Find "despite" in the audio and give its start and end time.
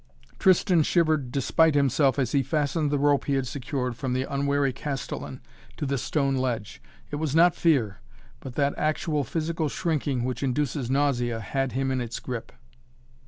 1.31-1.75